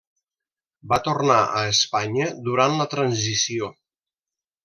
[0.93, 3.69] Va tornar a Espanya durant la Transició.